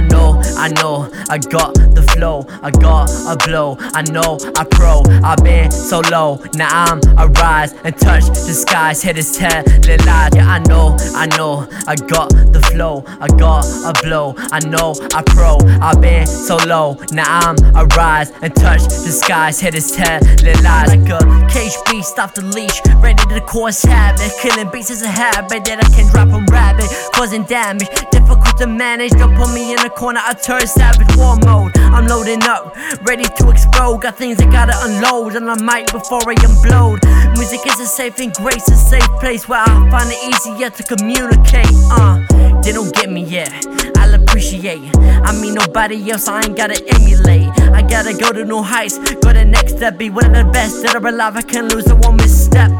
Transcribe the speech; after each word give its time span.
I 0.00 0.02
know. 0.04 0.29
I 0.56 0.68
know, 0.68 1.10
I 1.28 1.38
got 1.38 1.74
the 1.74 2.02
flow, 2.14 2.46
I 2.62 2.70
got 2.70 3.10
a 3.26 3.36
blow. 3.46 3.76
I 3.80 4.02
know, 4.02 4.38
I 4.56 4.64
pro, 4.64 5.02
I've 5.24 5.42
been 5.42 5.70
so 5.70 6.00
low. 6.10 6.42
Now 6.54 6.68
I'm 6.70 7.00
a 7.18 7.28
rise 7.28 7.72
and 7.84 7.96
touch 7.96 8.24
the 8.26 8.54
skies. 8.54 9.02
Haters 9.02 9.36
tell 9.36 9.62
the 9.62 10.02
lies. 10.06 10.30
Yeah, 10.34 10.48
I 10.48 10.58
know, 10.60 10.96
I 11.14 11.26
know, 11.36 11.66
I 11.86 11.96
got 11.96 12.30
the 12.30 12.60
flow, 12.72 13.04
I 13.20 13.28
got 13.28 13.64
a 13.84 13.92
blow. 14.02 14.34
I 14.52 14.60
know, 14.60 14.94
I 15.14 15.22
pro, 15.22 15.58
I've 15.80 16.00
been 16.00 16.26
so 16.26 16.56
low. 16.66 16.98
Now 17.12 17.50
I'm 17.50 17.56
a 17.74 17.84
rise 17.96 18.30
and 18.42 18.54
touch 18.54 18.82
the 18.82 19.12
skies. 19.12 19.60
Haters 19.60 19.92
tell 19.92 20.20
the 20.20 20.58
lies. 20.62 20.88
Like 20.90 21.08
a 21.08 21.48
cage 21.52 21.76
beast 21.90 22.18
off 22.18 22.34
the 22.34 22.42
leash, 22.42 22.80
ready 22.96 23.22
to 23.34 23.40
cause 23.42 23.82
havoc. 23.82 24.32
Killing 24.40 24.70
beats 24.70 24.90
is 24.90 25.02
a 25.02 25.08
habit 25.08 25.64
that 25.64 25.84
I 25.84 25.88
can 25.94 26.10
drop 26.10 26.28
a 26.28 26.44
rabbit, 26.52 26.90
causing 27.12 27.44
damage. 27.44 27.88
Difficult 28.10 28.58
to 28.58 28.66
manage. 28.66 29.12
Don't 29.12 29.34
put 29.36 29.52
me 29.52 29.72
in 29.72 29.78
a 29.80 29.90
corner, 29.90 30.20
I 30.22 30.29
turn 30.34 30.66
savage 30.66 31.16
war 31.16 31.36
mode. 31.36 31.76
I'm 31.78 32.06
loading 32.06 32.42
up, 32.44 32.76
ready 33.02 33.24
to 33.24 33.50
explode. 33.50 34.02
Got 34.02 34.16
things 34.16 34.40
I 34.40 34.50
gotta 34.50 34.74
unload 34.82 35.36
on 35.36 35.46
the 35.46 35.62
mic 35.64 35.90
before 35.92 36.20
I 36.28 36.34
implode. 36.36 37.00
Music 37.36 37.60
is 37.66 37.80
a 37.80 37.86
safe 37.86 38.18
and 38.20 38.32
grace, 38.34 38.68
a 38.68 38.76
safe 38.76 39.10
place 39.20 39.48
where 39.48 39.60
I 39.60 39.90
find 39.90 40.10
it 40.10 40.20
easier 40.30 40.70
to 40.70 40.82
communicate. 40.82 41.72
Uh, 41.90 42.22
they 42.62 42.72
don't 42.72 42.94
get 42.94 43.10
me 43.10 43.24
yet. 43.24 43.52
I'll 43.96 44.14
appreciate. 44.14 44.96
I 44.98 45.32
mean 45.40 45.54
nobody 45.54 46.10
else, 46.10 46.28
I 46.28 46.42
ain't 46.42 46.56
gotta 46.56 46.82
emulate. 46.94 47.48
I 47.72 47.82
gotta 47.82 48.16
go 48.16 48.32
to 48.32 48.44
new 48.44 48.62
heights, 48.62 48.98
go 48.98 49.32
to 49.32 49.44
next 49.44 49.76
step, 49.76 49.98
be 49.98 50.10
one 50.10 50.26
of 50.26 50.46
the 50.46 50.50
best 50.52 50.82
that 50.82 50.94
are 50.94 51.06
alive. 51.06 51.36
I 51.36 51.42
can 51.42 51.68
lose, 51.68 51.86
I 51.88 51.94
won't 51.94 52.16
misstep. 52.16 52.70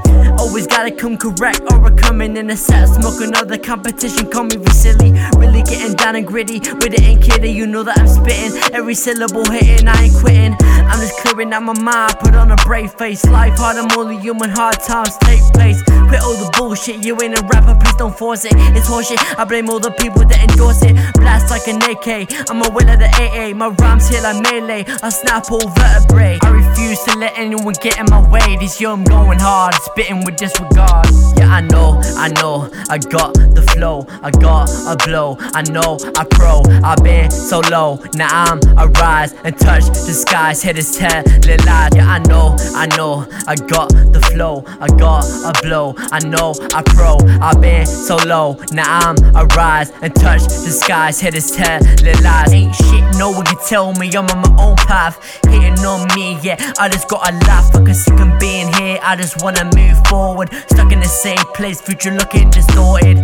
Always 0.41 0.67
gotta 0.67 0.91
come 0.91 1.19
correct 1.19 1.61
or 1.71 1.79
we're 1.79 1.95
coming 1.95 2.35
in 2.39 2.49
a 2.49 2.57
set. 2.57 2.89
Smoking 2.89 3.29
another 3.29 3.59
competition, 3.59 4.31
call 4.31 4.45
me 4.45 4.57
silly. 4.73 5.13
Really 5.37 5.63
getting 5.63 5.95
down 5.95 6.17
and 6.17 6.27
gritty 6.27 6.61
with 6.61 6.95
it 6.95 7.03
ain't 7.03 7.23
kidding. 7.23 7.55
You 7.55 7.67
know 7.67 7.83
that 7.83 7.99
I'm 7.99 8.09
spitting 8.09 8.57
every 8.73 8.95
syllable 8.95 9.45
hitting, 9.45 9.87
I 9.87 10.05
ain't 10.05 10.15
quitting. 10.17 10.57
I'm 10.91 10.99
just 11.01 11.17
clearing 11.21 11.53
out 11.53 11.63
my 11.63 11.79
mind, 11.81 12.19
put 12.19 12.35
on 12.35 12.51
a 12.51 12.57
brave 12.57 12.93
face. 12.93 13.25
Life 13.27 13.57
hard, 13.57 13.77
I'm 13.77 13.91
only 13.97 14.19
human, 14.19 14.51
hard 14.51 14.81
times 14.81 15.17
take 15.19 15.41
place. 15.55 15.81
Quit 16.11 16.21
all 16.23 16.35
the 16.35 16.51
bullshit, 16.59 17.05
you 17.05 17.17
ain't 17.23 17.39
a 17.39 17.43
rapper, 17.47 17.79
please 17.79 17.95
don't 17.95 18.17
force 18.17 18.45
it. 18.45 18.55
It's 18.75 18.89
horseshit, 18.91 19.23
I 19.39 19.45
blame 19.45 19.71
all 19.71 19.79
the 19.79 19.93
people 19.93 20.25
that 20.27 20.51
endorse 20.51 20.83
it. 20.83 20.97
Blast 21.15 21.49
like 21.51 21.69
an 21.69 21.79
AK, 21.87 22.51
I'm 22.51 22.61
a 22.63 22.69
will 22.75 22.91
of 22.91 22.99
the 22.99 23.07
AA. 23.23 23.55
My 23.55 23.69
rhymes 23.69 24.09
hit 24.09 24.25
like 24.25 24.43
melee, 24.43 24.85
I 25.03 25.09
snap 25.11 25.51
all 25.53 25.69
vertebrae. 25.79 26.39
I 26.43 26.51
refuse 26.51 26.99
to 27.05 27.17
let 27.19 27.39
anyone 27.39 27.75
get 27.81 27.99
in 27.99 28.07
my 28.11 28.21
way. 28.29 28.57
This 28.59 28.81
year 28.81 28.91
I'm 28.91 29.05
going 29.05 29.39
hard, 29.39 29.75
spitting 29.87 30.25
with 30.25 30.37
disregard. 30.37 31.07
Yeah, 31.39 31.55
I 31.55 31.61
know, 31.61 32.01
I 32.19 32.29
know, 32.29 32.50
I 32.89 32.99
got 32.99 33.35
the 33.35 33.63
flow, 33.73 34.07
I 34.23 34.31
got 34.31 34.69
a 34.87 34.97
blow. 35.07 35.37
I 35.55 35.63
know, 35.71 35.99
I 36.17 36.25
pro, 36.25 36.63
I've 36.83 37.03
been 37.03 37.31
so 37.31 37.61
low. 37.71 37.99
Now 38.15 38.29
I'm 38.31 38.61
a 38.79 38.89
rise 38.89 39.33
and 39.45 39.57
touch 39.59 39.85
the 39.85 40.15
skies. 40.15 40.63
Haters 40.63 40.97
tell 40.97 41.23
the 41.23 41.63
lies. 41.67 41.95
Yeah, 41.95 42.09
I 42.09 42.19
know, 42.31 42.57
I 42.75 42.87
know, 42.97 43.27
I 43.47 43.55
got 43.57 43.89
the 43.91 44.21
flow, 44.33 44.65
I 44.81 44.89
got 44.89 45.25
a 45.45 45.53
blow. 45.63 45.95
I 46.11 46.19
know, 46.21 46.55
I 46.75 46.83
pro, 46.83 47.19
I've 47.41 47.61
been 47.61 47.87
so 47.87 48.17
low. 48.17 48.59
Now 48.73 49.11
I'm 49.11 49.17
a 49.37 49.45
rise 49.57 49.91
and 50.03 50.15
touch 50.15 50.43
the 50.43 50.73
skies. 50.83 51.21
Haters 51.21 51.51
tell 51.53 51.81
the 51.81 52.19
lies. 52.25 52.53
Ain't 52.53 52.75
shit, 52.75 53.05
no 53.17 53.31
one 53.31 53.45
can 53.47 53.59
tell 53.69 53.95
me 53.95 54.09
I'm 54.17 54.27
on 54.27 54.41
my 54.43 54.63
own 54.65 54.77
path. 54.77 55.17
Hitting 55.45 55.85
on 55.85 56.07
me, 56.15 56.39
yeah, 56.43 56.57
I 56.79 56.89
just 56.89 57.09
gotta 57.09 57.33
laugh. 57.47 57.75
I 57.75 57.85
can 57.85 57.95
sick 57.95 58.19
of 58.19 58.39
being 58.41 58.73
here, 58.75 58.99
I 59.03 59.17
just 59.17 59.43
wanna 59.43 59.65
move 59.77 59.99
forward. 60.09 60.51
Stuck 60.73 60.93
in 60.93 61.01
the 61.01 61.07
same 61.09 61.45
place, 61.55 61.81
future 61.81 62.11
looking 62.11 62.40
distorted. 62.49 63.19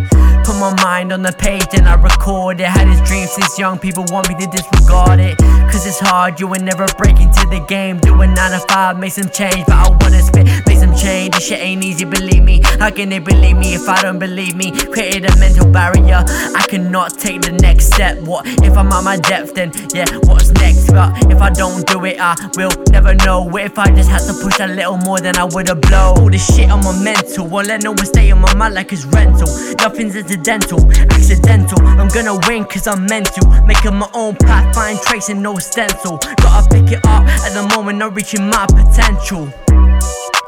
Put 0.45 0.59
my 0.59 0.73
mind 0.83 1.11
on 1.11 1.23
the 1.23 1.33
page 1.33 1.67
and 1.73 1.87
I 1.89 1.95
record 1.95 2.61
it. 2.61 2.67
Had 2.67 2.87
this 2.87 3.01
dream 3.07 3.27
since 3.27 3.57
young, 3.57 3.79
people 3.79 4.05
want 4.11 4.29
me 4.29 4.35
to 4.35 4.47
disregard 4.47 5.19
it. 5.19 5.37
Cause 5.71 5.85
it's 5.85 5.99
hard, 5.99 6.39
you 6.39 6.47
ain't 6.53 6.63
never 6.63 6.85
break 6.97 7.19
into 7.19 7.45
the 7.49 7.63
game. 7.67 7.99
Doing 7.99 8.33
9 8.33 8.51
to 8.51 8.59
5, 8.67 8.99
make 8.99 9.11
some 9.11 9.29
change, 9.29 9.65
but 9.65 9.75
I 9.75 9.89
wanna 9.89 10.21
spit, 10.21 10.45
make 10.65 10.77
some 10.77 10.95
change. 10.95 11.35
This 11.35 11.47
shit 11.47 11.59
ain't 11.59 11.83
easy, 11.83 12.05
believe 12.05 12.43
me. 12.43 12.61
How 12.79 12.89
can 12.91 13.09
they 13.09 13.19
believe 13.19 13.57
me 13.57 13.73
if 13.73 13.89
I 13.89 14.01
don't 14.01 14.19
believe 14.19 14.55
me? 14.55 14.71
Created 14.71 15.25
a 15.25 15.35
mental 15.37 15.69
barrier, 15.69 16.23
cannot 16.67 17.17
take 17.17 17.41
the 17.41 17.51
next 17.51 17.87
step. 17.87 18.17
What 18.19 18.45
if 18.63 18.77
I'm 18.77 18.91
at 18.91 19.03
my 19.03 19.17
depth, 19.17 19.55
then 19.55 19.71
yeah, 19.93 20.05
what's 20.23 20.51
next? 20.51 20.91
But 20.91 21.31
if 21.31 21.41
I 21.41 21.49
don't 21.49 21.85
do 21.87 22.03
it, 22.05 22.17
I 22.19 22.35
will 22.55 22.71
never 22.91 23.15
know. 23.15 23.41
What 23.43 23.63
if 23.63 23.79
I 23.79 23.89
just 23.91 24.09
had 24.09 24.21
to 24.27 24.33
push 24.43 24.59
a 24.59 24.67
little 24.67 24.97
more 24.97 25.19
than 25.19 25.37
I 25.37 25.45
would've 25.45 25.81
blow? 25.81 26.13
All 26.17 26.29
this 26.29 26.45
shit 26.55 26.69
on 26.69 26.83
my 26.83 26.97
mental, 27.01 27.47
won't 27.47 27.67
let 27.67 27.83
no 27.83 27.91
one 27.91 28.05
stay 28.05 28.31
on 28.31 28.41
my 28.41 28.53
mind 28.55 28.75
like 28.75 28.91
it's 28.91 29.05
rental. 29.05 29.47
Nothing's 29.79 30.15
incidental, 30.15 30.79
accidental. 30.91 31.79
I'm 31.99 32.09
gonna 32.09 32.37
win 32.47 32.65
cause 32.65 32.87
I'm 32.87 33.05
meant 33.05 33.27
to. 33.35 33.63
Making 33.65 33.95
my 33.95 34.09
own 34.13 34.35
path, 34.35 34.75
find 34.75 34.99
tracing 35.01 35.41
no 35.41 35.57
stencil. 35.57 36.17
Gotta 36.17 36.67
pick 36.69 36.91
it 36.91 37.05
up 37.05 37.23
at 37.45 37.53
the 37.53 37.63
moment, 37.75 37.97
not 37.97 38.15
reaching 38.15 38.47
my 38.47 38.65
potential. 38.67 39.51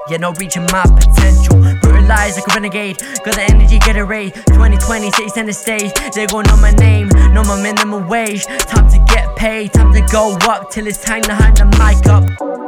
Yeah, 0.09 0.18
not 0.18 0.40
reaching 0.40 0.63
my 0.72 0.84
potential. 0.84 1.89
Brutalized 2.09 2.38
like 2.38 2.47
a 2.47 2.53
renegade. 2.56 2.97
Got 3.24 3.36
the 3.36 3.44
energy, 3.44 3.78
get 3.78 3.96
a 3.96 4.03
raid. 4.03 4.34
2020, 4.34 5.12
city 5.12 5.30
center 5.30 5.53
stage. 5.53 5.94
They 6.16 6.25
gon' 6.25 6.46
know 6.46 6.58
my 6.58 6.72
name, 6.72 7.08
know 7.34 7.44
my 7.44 7.62
minimum 7.62 8.08
wage. 8.08 8.47
Time 8.47 8.90
to 8.90 8.97
get 9.14 9.36
paid, 9.36 9.74
time 9.74 9.94
to 9.94 10.02
go 10.12 10.36
up 10.50 10.72
till 10.72 10.88
it's 10.88 11.00
time 11.00 11.22
to 11.22 11.36
hand 11.36 11.58
the 11.58 11.66
mic 11.78 12.03
up. 12.08 12.59